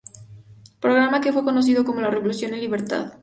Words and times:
Programa 0.79 1.21
que 1.21 1.31
fue 1.31 1.43
conocido 1.43 1.85
como 1.85 2.01
la 2.01 2.09
"Revolución 2.09 2.55
en 2.55 2.61
libertad". 2.61 3.13